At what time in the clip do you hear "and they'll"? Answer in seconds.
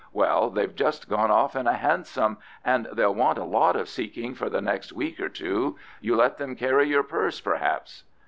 2.65-3.13